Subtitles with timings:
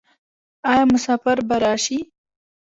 [0.69, 1.97] آیا مسافر به راشي؟